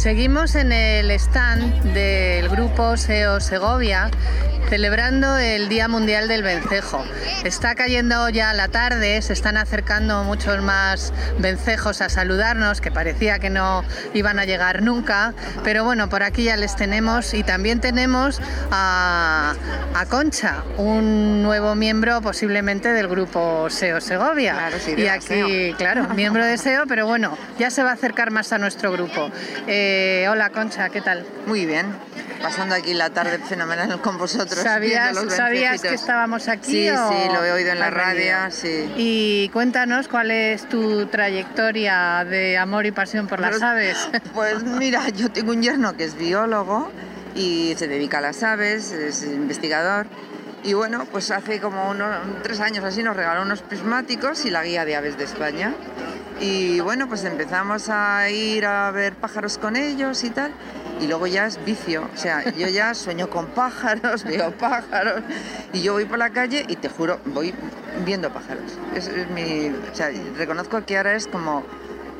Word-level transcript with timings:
Seguimos 0.00 0.54
en 0.54 0.72
el 0.72 1.10
stand 1.10 1.92
del 1.92 2.48
grupo 2.48 2.96
SEO 2.96 3.38
Segovia 3.38 4.10
celebrando 4.70 5.36
el 5.36 5.68
Día 5.68 5.88
Mundial 5.88 6.28
del 6.28 6.44
Vencejo. 6.44 7.04
Está 7.42 7.74
cayendo 7.74 8.28
ya 8.28 8.52
la 8.52 8.68
tarde, 8.68 9.20
se 9.20 9.32
están 9.32 9.56
acercando 9.56 10.22
muchos 10.22 10.62
más 10.62 11.12
vencejos 11.40 12.00
a 12.00 12.08
saludarnos, 12.08 12.80
que 12.80 12.92
parecía 12.92 13.40
que 13.40 13.50
no 13.50 13.82
iban 14.14 14.38
a 14.38 14.44
llegar 14.44 14.82
nunca, 14.82 15.34
pero 15.64 15.82
bueno, 15.82 16.08
por 16.08 16.22
aquí 16.22 16.44
ya 16.44 16.56
les 16.56 16.76
tenemos 16.76 17.34
y 17.34 17.42
también 17.42 17.80
tenemos 17.80 18.40
a, 18.70 19.54
a 19.92 20.06
Concha, 20.06 20.62
un 20.76 21.42
nuevo 21.42 21.74
miembro 21.74 22.20
posiblemente 22.20 22.92
del 22.92 23.08
grupo 23.08 23.68
SEO 23.70 24.00
Segovia. 24.00 24.52
Claro, 24.52 24.76
sí, 24.78 24.94
y 24.96 25.08
aquí, 25.08 25.26
SEO. 25.26 25.76
claro, 25.78 26.08
miembro 26.14 26.44
de 26.44 26.56
SEO, 26.56 26.84
pero 26.86 27.06
bueno, 27.06 27.36
ya 27.58 27.72
se 27.72 27.82
va 27.82 27.90
a 27.90 27.94
acercar 27.94 28.30
más 28.30 28.52
a 28.52 28.58
nuestro 28.58 28.92
grupo. 28.92 29.32
Eh, 29.66 30.28
hola 30.30 30.50
Concha, 30.50 30.90
¿qué 30.90 31.00
tal? 31.00 31.26
Muy 31.48 31.66
bien, 31.66 31.86
pasando 32.40 32.76
aquí 32.76 32.94
la 32.94 33.10
tarde 33.10 33.38
fenomenal 33.38 34.00
con 34.00 34.16
vosotros. 34.16 34.59
¿Sabías, 34.62 35.02
viendo 35.12 35.24
los 35.24 35.34
¿sabías 35.34 35.70
vencejitos. 35.72 35.88
que 35.90 35.94
estábamos 35.94 36.48
aquí? 36.48 36.70
Sí, 36.72 36.90
o 36.90 37.08
sí, 37.08 37.14
lo 37.32 37.44
he 37.44 37.52
oído 37.52 37.70
en 37.72 37.78
la 37.78 37.90
radio, 37.90 38.34
sí. 38.50 38.90
Y 38.96 39.48
cuéntanos 39.52 40.08
cuál 40.08 40.30
es 40.30 40.68
tu 40.68 41.06
trayectoria 41.06 42.24
de 42.24 42.58
amor 42.58 42.86
y 42.86 42.90
pasión 42.92 43.26
por 43.26 43.40
las 43.40 43.50
Pues- 43.50 43.62
aves. 43.62 44.08
Pues 44.34 44.62
mira, 44.64 45.08
yo 45.10 45.30
tengo 45.30 45.52
un 45.52 45.62
yerno 45.62 45.96
que 45.96 46.04
es 46.04 46.16
biólogo 46.16 46.90
y 47.34 47.74
se 47.76 47.88
dedica 47.88 48.18
a 48.18 48.20
las 48.20 48.42
aves, 48.42 48.92
es 48.92 49.22
investigador. 49.24 50.06
Y 50.62 50.74
bueno, 50.74 51.06
pues 51.10 51.30
hace 51.30 51.58
como 51.58 51.90
unos 51.90 52.14
tres 52.42 52.60
años 52.60 52.84
así 52.84 53.02
nos 53.02 53.16
regaló 53.16 53.42
unos 53.42 53.62
prismáticos 53.62 54.44
y 54.44 54.50
la 54.50 54.62
guía 54.62 54.84
de 54.84 54.94
aves 54.96 55.16
de 55.16 55.24
España. 55.24 55.72
Y 56.38 56.80
bueno, 56.80 57.08
pues 57.08 57.24
empezamos 57.24 57.88
a 57.88 58.28
ir 58.30 58.66
a 58.66 58.90
ver 58.90 59.14
pájaros 59.14 59.56
con 59.58 59.76
ellos 59.76 60.22
y 60.24 60.30
tal. 60.30 60.52
Y 61.00 61.06
luego 61.06 61.26
ya 61.26 61.46
es 61.46 61.64
vicio, 61.64 62.08
o 62.12 62.16
sea, 62.16 62.44
yo 62.52 62.68
ya 62.68 62.94
sueño 62.94 63.30
con 63.30 63.46
pájaros, 63.46 64.24
veo 64.24 64.52
pájaros. 64.52 65.22
Y 65.72 65.82
yo 65.82 65.94
voy 65.94 66.04
por 66.04 66.18
la 66.18 66.30
calle 66.30 66.64
y 66.68 66.76
te 66.76 66.88
juro, 66.88 67.20
voy 67.24 67.54
viendo 68.04 68.30
pájaros. 68.30 68.78
Es, 68.94 69.08
es 69.08 69.30
mi, 69.30 69.68
o 69.68 69.94
sea, 69.94 70.10
reconozco 70.36 70.84
que 70.84 70.96
ahora 70.96 71.14
es 71.14 71.26
como, 71.26 71.64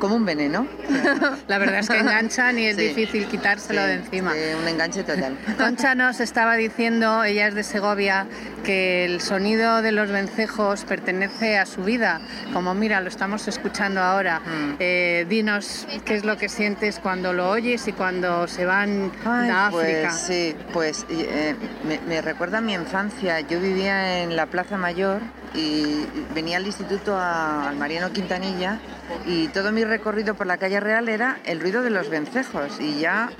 como 0.00 0.16
un 0.16 0.24
veneno. 0.24 0.66
La 1.46 1.58
verdad 1.58 1.78
es 1.78 1.88
que 1.88 1.98
enganchan 1.98 2.58
y 2.58 2.66
es 2.66 2.76
Sí. 2.76 2.88
difícil 2.88 3.26
quitárselo 3.26 3.82
Sí, 3.82 3.86
de 3.86 3.94
encima. 3.94 4.32
un 4.60 4.66
enganche 4.66 5.04
total. 5.04 5.36
Concha 5.58 5.94
nos 5.94 6.18
estaba 6.18 6.56
diciendo, 6.56 7.22
ella 7.22 7.46
es 7.46 7.54
de 7.54 7.62
Segovia, 7.62 8.26
que 8.64 9.04
el 9.04 9.20
sonido 9.20 9.82
de 9.82 9.92
los 9.92 10.10
vencejos 10.10 10.84
pertenece 10.84 11.58
a 11.58 11.66
su 11.66 11.84
vida. 11.84 12.20
Como 12.52 12.74
mira, 12.74 13.00
lo 13.00 13.08
estamos 13.08 13.46
escuchando 13.46 14.00
ahora. 14.00 14.40
Mm. 14.40 14.74
Eh, 14.80 15.26
dinos 15.28 15.86
qué 16.04 16.14
es 16.16 16.24
lo 16.24 16.36
que 16.36 16.48
sientes 16.48 16.98
cuando 16.98 17.32
lo 17.32 17.48
oyes 17.50 17.86
y 17.86 17.92
cuando 17.92 18.48
se 18.48 18.64
van 18.64 19.12
Ay, 19.24 19.50
a 19.50 19.66
África. 19.68 20.08
Pues 20.08 20.14
sí, 20.14 20.54
pues 20.72 21.06
eh, 21.10 21.54
me, 21.86 22.00
me 22.08 22.22
recuerda 22.22 22.58
a 22.58 22.60
mi 22.62 22.72
infancia. 22.74 23.40
Yo 23.40 23.60
vivía 23.60 24.22
en 24.22 24.34
la 24.36 24.46
Plaza 24.46 24.76
Mayor 24.78 25.20
y 25.54 26.06
venía 26.34 26.56
al 26.58 26.66
instituto 26.66 27.16
a- 27.16 27.68
al 27.68 27.76
Mariano 27.76 28.12
Quintanilla 28.12 28.78
y 29.26 29.48
todo 29.48 29.72
mi 29.72 29.84
recorrido 29.84 30.34
por 30.34 30.46
la 30.46 30.56
calle 30.58 30.80
Real 30.80 31.08
era 31.08 31.38
el 31.44 31.60
ruido 31.60 31.82
de 31.82 31.90
los 31.90 32.08
vencejos 32.08 32.80
y 32.80 33.00
ya, 33.00 33.30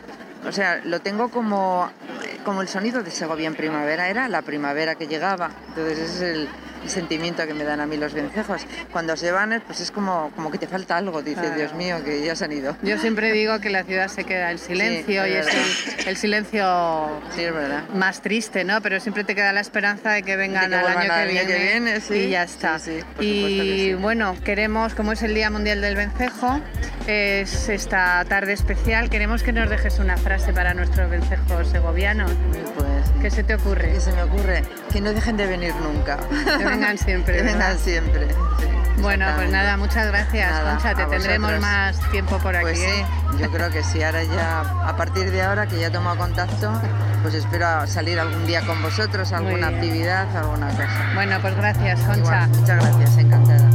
o 0.47 0.53
sea, 0.53 0.81
lo 0.85 1.01
tengo 1.01 1.29
como, 1.29 1.91
como 2.45 2.63
el 2.63 2.69
sonido 2.69 3.03
de 3.03 3.11
Segovia 3.11 3.47
en 3.47 3.55
primavera, 3.55 4.09
era 4.09 4.29
la 4.29 4.43
primavera 4.43 4.95
que 4.97 5.07
llegaba. 5.07 5.51
Entonces 5.69 5.99
es 5.99 6.21
el 6.23 6.49
sentimiento 6.89 7.47
que 7.47 7.55
me 7.55 7.65
dan 7.65 7.81
a 7.81 7.87
mí 7.87 7.97
los 7.97 8.13
vencejos. 8.15 8.63
Cuando 8.93 9.17
se 9.17 9.31
van, 9.33 9.63
pues 9.67 9.81
es 9.81 9.91
como, 9.91 10.31
como 10.37 10.51
que 10.51 10.59
te 10.59 10.67
falta 10.67 10.97
algo, 10.97 11.23
dices, 11.23 11.41
Claro. 11.43 11.57
Dios 11.57 11.75
mío, 11.75 12.03
que 12.05 12.23
ya 12.25 12.35
se 12.37 12.45
han 12.45 12.53
ido. 12.53 12.77
Yo 12.83 12.99
siempre 12.99 13.33
digo 13.33 13.61
que 13.61 13.71
la 13.71 13.85
ciudad 13.85 14.09
se 14.09 14.25
queda 14.25 14.51
en 14.51 14.59
silencio 14.59 15.25
Sí, 15.25 15.31
y 15.31 15.35
es 15.35 15.47
el, 15.49 16.09
el 16.09 16.17
silencio 16.17 17.21
Sí, 17.35 17.43
es 17.45 17.53
verdad. 17.55 17.83
más 17.95 18.21
triste, 18.23 18.65
¿no? 18.65 18.81
Pero 18.81 19.01
siempre 19.01 19.25
te 19.25 19.35
queda 19.35 19.53
la 19.53 19.61
esperanza 19.61 20.11
de 20.13 20.23
que 20.23 20.37
vengan 20.37 20.71
De 20.71 20.77
que 20.79 20.83
al 20.85 20.97
año, 20.97 21.11
que, 21.15 21.33
viene, 21.33 21.47
que 21.47 21.59
viene, 21.63 22.01
sí. 22.01 22.15
y 22.15 22.31
ya 22.31 22.43
está. 22.45 22.79
Y 23.21 23.95
bueno, 23.95 24.37
queremos, 24.45 24.95
como 24.95 25.13
es 25.13 25.23
el 25.23 25.35
Día 25.35 25.51
Mundial 25.51 25.81
del 25.81 25.97
Vencejo, 25.97 26.61
es 27.11 27.69
esta 27.69 28.25
tarde 28.27 28.53
especial, 28.53 29.11
queremos 29.11 29.43
que 29.43 29.53
nos 29.53 29.69
dejes 29.69 29.99
una 29.99 30.17
frase 30.17 30.53
para 30.53 30.75
nuestros 30.75 31.11
vencejos 31.11 31.69
segovianos. 31.69 32.31
Pues, 32.77 33.11
¿Qué 33.21 33.31
se 33.31 33.43
te 33.43 33.55
ocurre? 33.55 33.93
¿Qué 33.93 34.01
se 34.01 34.13
me 34.13 34.23
ocurre? 34.23 34.63
Que 34.93 35.01
no 35.01 35.13
dejen 35.13 35.37
de 35.37 35.47
venir 35.47 35.75
nunca. 35.77 36.19
Que 36.59 36.65
vengan 36.65 36.99
siempre, 36.99 37.37
que 37.39 37.43
vengan 37.43 37.79
siempre. 37.79 38.29
sí, 38.29 39.03
Bueno, 39.03 39.27
pues 39.37 39.51
nada, 39.51 39.77
muchas 39.77 40.07
gracias, 40.09 40.51
Nada, 40.51 40.75
Concha. 40.75 40.95
Te 40.95 41.07
tendremos 41.07 41.51
vosotros. 41.53 41.61
más 41.61 42.11
tiempo 42.11 42.39
por 42.39 42.55
aquí. 42.57 42.63
Pues 42.63 42.79
sí, 42.79 42.85
¿eh? 42.85 43.05
yo 43.39 43.51
creo 43.51 43.71
que 43.71 43.83
sí. 43.83 44.03
Ahora 44.03 44.23
ya, 44.25 44.61
a 44.61 44.97
partir 44.97 45.31
de 45.31 45.43
ahora 45.43 45.67
que 45.67 45.79
ya 45.81 45.89
he 45.89 45.91
tomado 45.91 46.17
contacto, 46.17 46.73
pues 47.23 47.35
espero 47.35 47.87
salir 47.87 48.19
algún 48.21 48.47
día 48.47 48.61
con 48.67 48.81
vosotros, 48.83 49.33
alguna 49.33 49.69
actividad, 49.69 50.35
alguna 50.37 50.69
cosa. 50.69 51.11
Bueno, 51.15 51.39
pues 51.41 51.57
gracias, 51.57 52.01
Concha. 52.01 52.19
Igual, 52.19 52.49
muchas 52.51 52.77
gracias, 52.85 53.19
encantada. 53.19 53.71